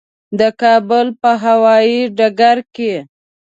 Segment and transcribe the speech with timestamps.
[0.39, 2.93] د کابل په هوایي ډګر کې.